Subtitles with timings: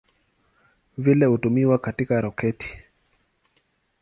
[0.97, 2.83] Vile hutumiwa katika roketi.